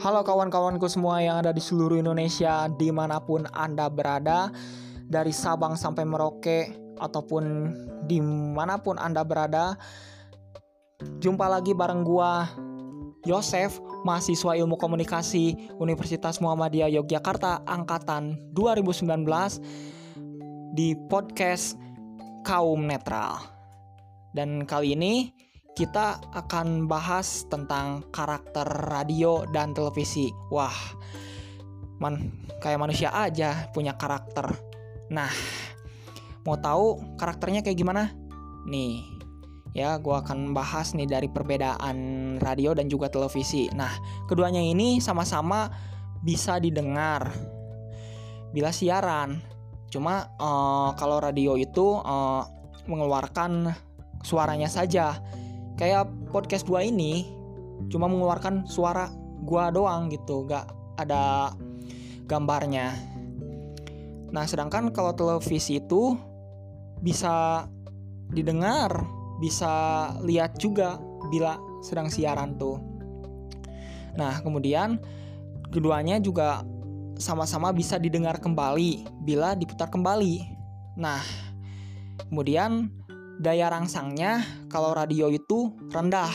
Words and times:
Halo 0.00 0.24
kawan-kawanku 0.24 0.88
semua 0.88 1.20
yang 1.20 1.44
ada 1.44 1.52
di 1.52 1.60
seluruh 1.60 2.00
Indonesia 2.00 2.72
Di 2.72 2.88
mana 2.88 3.20
pun 3.20 3.44
Anda 3.52 3.92
berada 3.92 4.48
Dari 5.04 5.28
Sabang 5.28 5.76
sampai 5.76 6.08
Merauke 6.08 6.72
Ataupun 6.96 7.68
di 8.08 8.16
mana 8.24 8.80
pun 8.80 8.96
Anda 8.96 9.20
berada 9.28 9.76
Jumpa 11.20 11.52
lagi 11.52 11.76
bareng 11.76 12.00
gua 12.00 12.48
Yosef, 13.28 13.76
mahasiswa 14.00 14.56
ilmu 14.56 14.80
komunikasi 14.80 15.76
Universitas 15.76 16.40
Muhammadiyah 16.40 16.88
Yogyakarta 16.96 17.60
Angkatan 17.68 18.40
2019 18.56 19.04
Di 20.72 20.96
podcast 21.12 21.76
Kaum 22.48 22.88
Netral. 22.88 23.36
Dan 24.32 24.64
kali 24.64 24.96
ini 24.96 25.28
kita 25.80 26.20
akan 26.36 26.84
bahas 26.84 27.48
tentang 27.48 28.04
karakter 28.12 28.68
radio 28.92 29.48
dan 29.48 29.72
televisi. 29.72 30.28
Wah, 30.52 30.76
man, 31.96 32.36
kayak 32.60 32.84
manusia 32.84 33.08
aja 33.16 33.72
punya 33.72 33.96
karakter. 33.96 34.44
Nah, 35.08 35.32
mau 36.44 36.60
tahu 36.60 37.16
karakternya 37.16 37.64
kayak 37.64 37.80
gimana? 37.80 38.12
Nih, 38.68 39.00
ya, 39.72 39.96
gue 39.96 40.12
akan 40.12 40.52
bahas 40.52 40.92
nih 40.92 41.08
dari 41.08 41.32
perbedaan 41.32 41.96
radio 42.44 42.76
dan 42.76 42.92
juga 42.92 43.08
televisi. 43.08 43.72
Nah, 43.72 43.88
keduanya 44.28 44.60
ini 44.60 45.00
sama-sama 45.00 45.72
bisa 46.20 46.60
didengar 46.60 47.32
bila 48.52 48.68
siaran. 48.68 49.40
Cuma 49.88 50.28
uh, 50.36 50.92
kalau 51.00 51.24
radio 51.24 51.56
itu 51.56 52.04
uh, 52.04 52.44
mengeluarkan 52.84 53.72
suaranya 54.20 54.68
saja 54.68 55.16
kayak 55.80 56.12
podcast 56.28 56.68
gua 56.68 56.84
ini 56.84 57.24
cuma 57.88 58.04
mengeluarkan 58.04 58.68
suara 58.68 59.08
gua 59.40 59.72
doang 59.72 60.12
gitu 60.12 60.44
gak 60.44 60.68
ada 61.00 61.56
gambarnya. 62.28 62.92
Nah 64.28 64.44
sedangkan 64.44 64.92
kalau 64.92 65.16
televisi 65.16 65.80
itu 65.80 66.20
bisa 67.00 67.64
didengar 68.28 68.92
bisa 69.40 69.72
lihat 70.20 70.60
juga 70.60 71.00
bila 71.32 71.56
sedang 71.80 72.12
siaran 72.12 72.60
tuh. 72.60 72.76
Nah 74.20 74.44
kemudian 74.44 75.00
keduanya 75.72 76.20
juga 76.20 76.60
sama-sama 77.16 77.72
bisa 77.72 77.96
didengar 77.96 78.36
kembali 78.36 79.24
bila 79.24 79.56
diputar 79.56 79.88
kembali. 79.88 80.44
Nah 81.00 81.24
kemudian 82.28 82.92
daya 83.40 83.72
rangsangnya 83.72 84.44
kalau 84.68 84.92
radio 84.92 85.32
itu 85.32 85.72
rendah, 85.88 86.28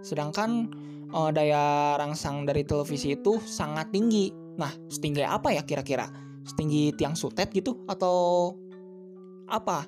sedangkan 0.00 0.72
uh, 1.12 1.28
daya 1.28 1.94
rangsang 2.00 2.48
dari 2.48 2.64
televisi 2.64 3.12
itu 3.12 3.36
sangat 3.44 3.92
tinggi. 3.92 4.32
Nah, 4.56 4.72
setinggi 4.88 5.22
apa 5.22 5.52
ya 5.52 5.62
kira-kira? 5.62 6.08
Setinggi 6.48 6.96
tiang 6.96 7.12
sutet 7.12 7.52
gitu 7.52 7.84
atau 7.84 8.56
apa? 9.44 9.84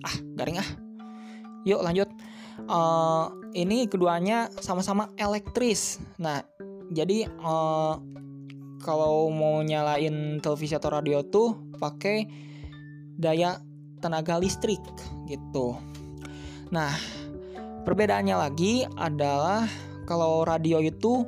Ah, 0.00 0.16
garing 0.34 0.58
ah. 0.58 0.68
Yuk 1.68 1.84
lanjut. 1.84 2.08
Uh, 2.66 3.30
ini 3.52 3.86
keduanya 3.86 4.48
sama-sama 4.58 5.12
elektris. 5.20 6.00
Nah, 6.16 6.42
jadi 6.88 7.28
uh, 7.44 8.00
kalau 8.80 9.28
mau 9.28 9.60
nyalain 9.60 10.40
televisi 10.40 10.72
atau 10.72 10.88
radio 10.88 11.20
tuh 11.22 11.54
pakai 11.76 12.26
daya 13.18 13.60
tenaga 13.98 14.38
listrik 14.38 14.80
gitu. 15.26 15.76
Nah, 16.70 16.92
perbedaannya 17.84 18.36
lagi 18.36 18.84
adalah 18.96 19.68
kalau 20.08 20.42
radio 20.46 20.80
itu 20.80 21.24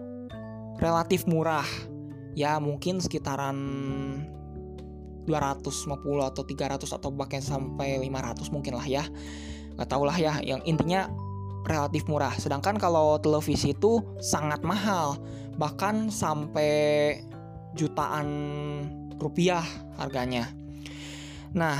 relatif 0.80 1.28
murah. 1.28 1.66
Ya, 2.38 2.56
mungkin 2.62 3.02
sekitaran 3.02 3.58
250 5.26 6.30
atau 6.30 6.42
300 6.46 6.96
atau 6.96 7.10
bahkan 7.12 7.42
sampai 7.42 8.00
500 8.00 8.48
mungkin 8.54 8.78
lah 8.78 8.86
ya. 8.86 9.04
Gak 9.76 9.88
tau 9.90 10.02
lah 10.06 10.16
ya, 10.16 10.38
yang 10.40 10.62
intinya 10.64 11.10
relatif 11.68 12.08
murah. 12.08 12.32
Sedangkan 12.38 12.80
kalau 12.80 13.20
televisi 13.20 13.76
itu 13.76 14.00
sangat 14.22 14.64
mahal, 14.64 15.20
bahkan 15.60 16.08
sampai 16.08 17.20
jutaan 17.76 18.26
rupiah 19.20 19.62
harganya. 20.00 20.48
Nah, 21.52 21.76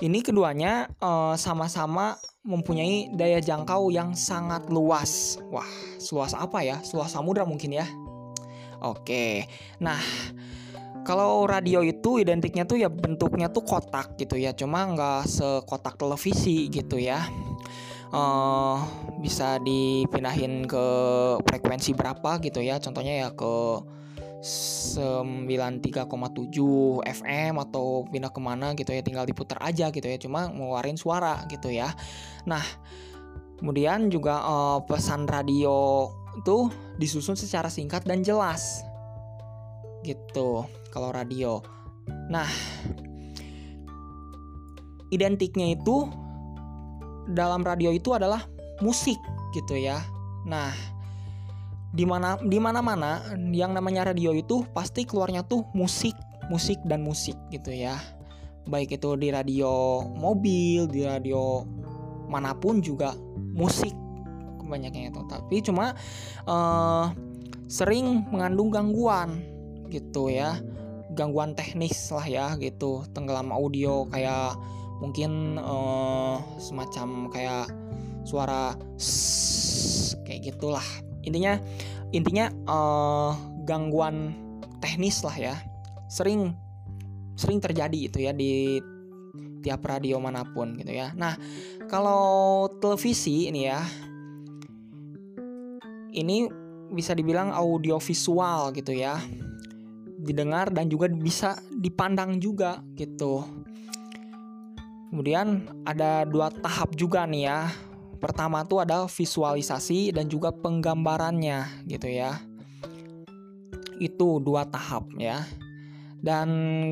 ini 0.00 0.24
keduanya 0.24 0.88
eh, 1.00 1.34
sama-sama 1.36 2.16
mempunyai 2.40 3.12
daya 3.12 3.38
jangkau 3.38 3.92
yang 3.92 4.16
sangat 4.16 4.72
luas. 4.72 5.36
Wah, 5.52 5.68
seluas 6.00 6.32
apa 6.32 6.64
ya? 6.64 6.80
Seluas 6.80 7.12
samudra 7.12 7.44
mungkin 7.44 7.76
ya. 7.76 7.86
Oke, 8.80 9.44
nah 9.76 10.00
kalau 11.04 11.44
radio 11.44 11.84
itu 11.84 12.16
identiknya 12.16 12.64
tuh 12.64 12.80
ya 12.80 12.88
bentuknya 12.88 13.52
tuh 13.52 13.60
kotak 13.60 14.16
gitu 14.16 14.40
ya, 14.40 14.56
cuma 14.56 14.88
nggak 14.88 15.28
sekotak 15.28 16.00
televisi 16.00 16.72
gitu 16.72 16.96
ya. 16.96 17.20
Uh, 18.10 18.80
bisa 19.20 19.60
dipindahin 19.60 20.66
ke 20.66 20.84
frekuensi 21.44 21.92
berapa 21.92 22.40
gitu 22.40 22.64
ya, 22.64 22.80
contohnya 22.80 23.20
ya 23.20 23.28
ke 23.36 23.84
93,7 24.40 26.00
FM 27.04 27.60
atau 27.60 28.08
pindah 28.08 28.32
ke 28.32 28.40
mana 28.40 28.72
gitu 28.72 28.88
ya 28.96 29.04
tinggal 29.04 29.28
diputar 29.28 29.60
aja 29.60 29.92
gitu 29.92 30.08
ya 30.08 30.16
cuma 30.16 30.48
ngeluarin 30.48 30.96
suara 30.96 31.44
gitu 31.52 31.68
ya. 31.68 31.92
Nah 32.48 32.64
kemudian 33.60 34.08
juga 34.08 34.40
uh, 34.40 34.80
pesan 34.88 35.28
radio 35.28 36.08
itu 36.40 36.72
disusun 36.96 37.36
secara 37.36 37.68
singkat 37.68 38.08
dan 38.08 38.24
jelas 38.24 38.80
gitu 40.00 40.64
kalau 40.88 41.12
radio. 41.12 41.60
Nah 42.32 42.48
identiknya 45.12 45.76
itu 45.76 46.08
dalam 47.28 47.60
radio 47.60 47.92
itu 47.92 48.16
adalah 48.16 48.40
musik 48.80 49.20
gitu 49.52 49.76
ya. 49.76 50.00
Nah 50.48 50.72
di 51.90 52.06
mana 52.06 52.38
di 52.38 52.58
mana-mana 52.62 53.34
yang 53.50 53.74
namanya 53.74 54.14
radio 54.14 54.30
itu 54.30 54.62
pasti 54.70 55.02
keluarnya 55.02 55.42
tuh 55.42 55.66
musik, 55.74 56.14
musik 56.46 56.78
dan 56.86 57.02
musik 57.02 57.34
gitu 57.50 57.74
ya. 57.74 57.98
Baik 58.70 59.00
itu 59.00 59.18
di 59.18 59.34
radio 59.34 60.02
mobil, 60.14 60.86
di 60.86 61.02
radio 61.02 61.66
mana 62.30 62.54
pun 62.54 62.78
juga 62.78 63.18
musik 63.34 63.90
kebanyakan 64.62 65.10
itu. 65.10 65.22
Tapi 65.26 65.56
cuma 65.66 65.98
uh, 66.46 67.10
sering 67.66 68.22
mengandung 68.30 68.70
gangguan 68.70 69.42
gitu 69.90 70.30
ya. 70.30 70.62
Gangguan 71.10 71.58
teknis 71.58 72.06
lah 72.14 72.22
ya 72.22 72.46
gitu, 72.62 73.02
tenggelam 73.10 73.50
audio 73.50 74.06
kayak 74.14 74.54
mungkin 75.02 75.58
uh, 75.58 76.38
semacam 76.62 77.26
kayak 77.34 77.66
suara 78.22 78.78
kayak 80.22 80.54
gitulah 80.54 80.86
intinya 81.24 81.60
intinya 82.10 82.50
uh, 82.66 83.32
gangguan 83.64 84.34
teknis 84.80 85.22
lah 85.22 85.36
ya. 85.36 85.54
Sering 86.10 86.52
sering 87.38 87.62
terjadi 87.62 87.98
itu 88.10 88.18
ya 88.20 88.32
di 88.34 88.82
tiap 89.60 89.84
radio 89.84 90.18
mana 90.18 90.42
pun 90.42 90.74
gitu 90.76 90.90
ya. 90.90 91.12
Nah 91.14 91.36
kalau 91.86 92.66
televisi 92.80 93.48
ini 93.48 93.68
ya 93.68 93.80
ini 96.10 96.50
bisa 96.90 97.14
dibilang 97.14 97.54
audio 97.54 98.00
visual 98.02 98.74
gitu 98.74 98.96
ya. 98.96 99.20
Didengar 100.20 100.68
dan 100.68 100.92
juga 100.92 101.08
bisa 101.08 101.56
dipandang 101.80 102.36
juga 102.42 102.84
gitu. 102.98 103.40
Kemudian 105.10 105.66
ada 105.82 106.22
dua 106.22 106.52
tahap 106.54 106.94
juga 106.94 107.26
nih 107.26 107.42
ya 107.50 107.58
Pertama 108.20 108.62
tuh 108.68 108.84
ada 108.84 109.08
visualisasi 109.08 110.12
dan 110.12 110.28
juga 110.28 110.52
penggambarannya 110.52 111.88
gitu 111.88 112.06
ya. 112.06 112.36
Itu 113.96 114.44
dua 114.44 114.68
tahap 114.68 115.08
ya. 115.16 115.42
Dan 116.20 116.48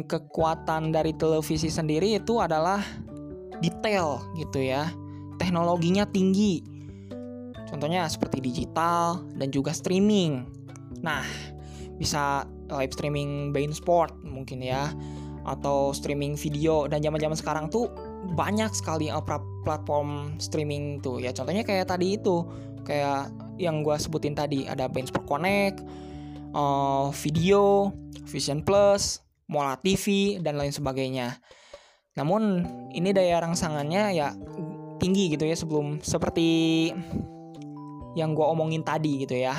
kekuatan 0.08 0.88
dari 0.88 1.12
televisi 1.12 1.68
sendiri 1.68 2.16
itu 2.16 2.40
adalah 2.40 2.80
detail 3.60 4.24
gitu 4.40 4.64
ya. 4.64 4.88
Teknologinya 5.36 6.08
tinggi. 6.08 6.64
Contohnya 7.68 8.08
seperti 8.08 8.40
digital 8.40 9.20
dan 9.36 9.52
juga 9.52 9.76
streaming. 9.76 10.48
Nah, 11.04 11.20
bisa 12.00 12.48
live 12.72 12.92
streaming 12.96 13.52
Bein 13.52 13.76
Sport 13.76 14.16
mungkin 14.24 14.64
ya 14.64 14.88
atau 15.48 15.96
streaming 15.96 16.36
video 16.36 16.88
dan 16.88 17.00
zaman-zaman 17.00 17.36
sekarang 17.36 17.66
tuh 17.72 17.88
banyak 18.36 18.68
sekali 18.72 19.08
platform 19.68 20.40
streaming 20.40 21.04
tuh 21.04 21.20
ya 21.20 21.36
contohnya 21.36 21.60
kayak 21.60 21.92
tadi 21.92 22.16
itu 22.16 22.48
kayak 22.88 23.28
yang 23.60 23.84
gue 23.84 23.92
sebutin 24.00 24.32
tadi 24.32 24.64
ada 24.64 24.88
Benchmark 24.88 25.28
Connect, 25.28 25.84
uh, 26.56 27.12
video, 27.12 27.92
Vision 28.24 28.64
Plus, 28.64 29.20
Mola 29.50 29.76
TV 29.76 30.38
dan 30.40 30.56
lain 30.56 30.72
sebagainya. 30.72 31.36
Namun 32.16 32.64
ini 32.94 33.12
daya 33.12 33.42
rangsangannya 33.44 34.16
ya 34.16 34.32
tinggi 34.98 35.34
gitu 35.34 35.44
ya 35.44 35.54
sebelum 35.58 36.00
seperti 36.00 36.90
yang 38.16 38.32
gue 38.32 38.46
omongin 38.46 38.86
tadi 38.86 39.26
gitu 39.26 39.36
ya. 39.36 39.58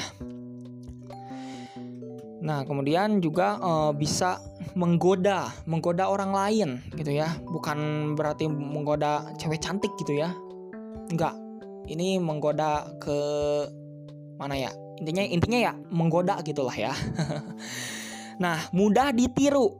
Nah, 2.39 2.63
kemudian 2.63 3.19
juga 3.19 3.59
uh, 3.59 3.91
bisa 3.91 4.39
menggoda, 4.75 5.51
menggoda 5.67 6.07
orang 6.07 6.31
lain 6.31 6.69
gitu 6.95 7.11
ya. 7.11 7.27
Bukan 7.43 8.11
berarti 8.15 8.47
menggoda 8.47 9.27
cewek 9.35 9.59
cantik 9.59 9.91
gitu 9.99 10.15
ya. 10.15 10.31
Enggak. 11.11 11.35
Ini 11.89 12.21
menggoda 12.21 12.87
ke 13.01 13.19
mana 14.39 14.55
ya? 14.55 14.71
Intinya 14.99 15.23
intinya 15.23 15.59
ya 15.59 15.73
menggoda 15.91 16.39
gitulah 16.43 16.75
ya. 16.75 16.95
nah, 18.43 18.55
mudah 18.71 19.11
ditiru. 19.11 19.75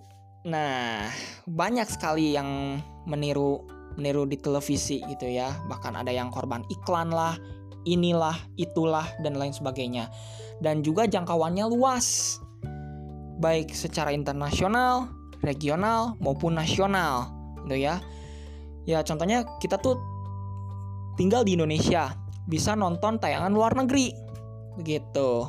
Nah, 0.47 1.07
banyak 1.47 1.88
sekali 1.88 2.35
yang 2.35 2.79
meniru 3.07 3.63
meniru 3.95 4.27
di 4.27 4.35
televisi 4.35 5.00
gitu 5.07 5.31
ya. 5.31 5.51
Bahkan 5.67 5.95
ada 5.95 6.12
yang 6.12 6.27
korban 6.31 6.63
iklan 6.67 7.12
lah, 7.12 7.39
inilah, 7.88 8.35
itulah 8.59 9.07
dan 9.23 9.39
lain 9.39 9.55
sebagainya. 9.55 10.12
Dan 10.59 10.83
juga 10.83 11.07
jangkauannya 11.07 11.67
luas 11.71 12.39
baik 13.39 13.71
secara 13.71 14.12
internasional, 14.12 15.07
regional 15.41 16.19
maupun 16.19 16.59
nasional, 16.59 17.31
gitu 17.65 17.80
ya. 17.80 18.03
Ya 18.83 19.00
contohnya 19.01 19.47
kita 19.63 19.80
tuh 19.80 19.95
tinggal 21.15 21.47
di 21.47 21.56
Indonesia, 21.56 22.13
bisa 22.45 22.75
nonton 22.75 23.18
tayangan 23.18 23.51
luar 23.56 23.74
negeri, 23.74 24.12
begitu. 24.75 25.47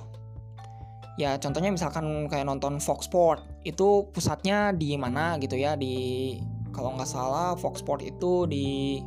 Ya 1.19 1.37
contohnya 1.37 1.75
misalkan 1.75 2.31
kayak 2.31 2.49
nonton 2.49 2.81
Fox 2.81 3.11
Sport, 3.11 3.45
itu 3.67 4.09
pusatnya 4.15 4.73
di 4.73 4.97
mana 4.97 5.37
gitu 5.37 5.59
ya 5.59 5.77
di 5.77 6.39
kalau 6.73 6.97
nggak 6.97 7.11
salah 7.11 7.53
Fox 7.59 7.85
Sport 7.85 8.01
itu 8.07 8.49
di 8.49 8.99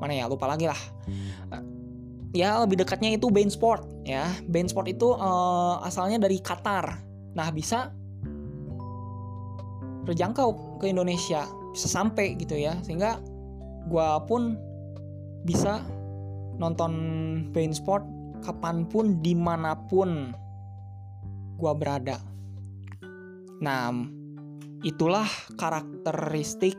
mana 0.00 0.16
ya 0.16 0.24
lupa 0.26 0.48
lagi 0.48 0.64
lah 0.64 0.80
ya 2.32 2.62
lebih 2.64 2.82
dekatnya 2.82 3.14
itu 3.14 3.28
Bein 3.28 3.52
Sport 3.52 3.84
ya 4.08 4.26
Bein 4.48 4.66
Sport 4.66 4.88
itu 4.90 5.12
uh, 5.12 5.78
asalnya 5.84 6.16
dari 6.16 6.40
Qatar 6.40 7.09
Nah, 7.34 7.48
bisa 7.54 7.94
terjangkau 10.08 10.80
ke 10.82 10.90
Indonesia, 10.90 11.46
bisa 11.70 11.86
sampai 11.86 12.34
gitu 12.34 12.58
ya. 12.58 12.74
Sehingga 12.82 13.22
gua 13.86 14.24
pun 14.26 14.58
bisa 15.46 15.80
nonton 16.58 16.92
Bein 17.54 17.72
Sport 17.72 18.02
kapan 18.42 18.88
pun, 18.88 19.20
di 19.22 19.36
mana 19.36 19.76
pun 19.76 20.34
gua 21.60 21.76
berada. 21.76 22.18
Nah, 23.60 23.92
itulah 24.82 25.28
karakteristik 25.60 26.74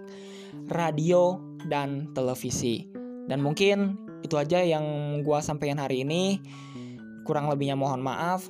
radio 0.68 1.38
dan 1.70 2.10
televisi. 2.18 2.90
Dan 3.30 3.40
mungkin 3.46 3.96
itu 4.26 4.36
aja 4.36 4.60
yang 4.66 4.84
gua 5.22 5.40
sampaikan 5.40 5.80
hari 5.80 6.04
ini. 6.04 6.42
Kurang 7.24 7.48
lebihnya 7.48 7.78
mohon 7.78 8.02
maaf. 8.02 8.50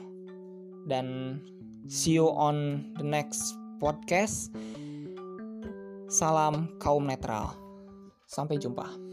Dan 0.87 1.37
See 1.87 2.13
you 2.17 2.29
on 2.29 2.89
the 2.97 3.03
next 3.03 3.55
podcast. 3.81 4.53
Salam 6.11 6.75
kaum 6.77 7.07
netral. 7.07 7.55
Sampai 8.27 8.59
jumpa. 8.59 9.10